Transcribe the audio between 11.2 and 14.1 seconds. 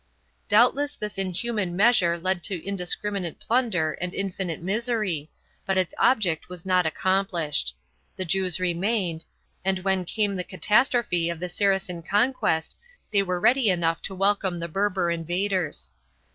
of the Saracen conquest they were ready enough